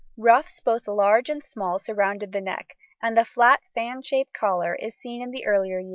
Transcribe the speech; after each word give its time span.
Ruffs 0.17 0.59
both 0.59 0.87
large 0.87 1.29
and 1.29 1.43
small 1.43 1.77
surrounded 1.77 2.31
the 2.31 2.41
neck, 2.41 2.75
and 3.03 3.15
a 3.19 3.23
flat 3.23 3.61
fan 3.75 4.01
shaped 4.01 4.33
collar 4.33 4.75
was 4.81 4.95
seen 4.95 5.21
in 5.21 5.29
the 5.29 5.45
earlier 5.45 5.77
years. 5.77 5.89